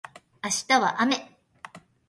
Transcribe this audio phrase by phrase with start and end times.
[0.41, 1.29] 明日は雨